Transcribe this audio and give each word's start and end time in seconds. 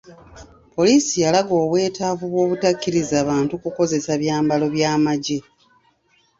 Poliisi 0.75 1.15
yalaga 1.23 1.53
obwetaavu 1.63 2.25
bw'obutakkiriza 2.31 3.17
bantu 3.29 3.53
kukozesa 3.63 4.11
byambalo 4.21 4.65
by'amaggye. 4.75 5.39